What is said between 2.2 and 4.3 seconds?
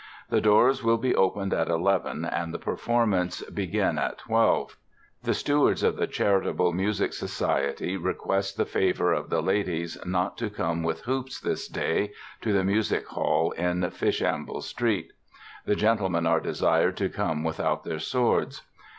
and the performance begin at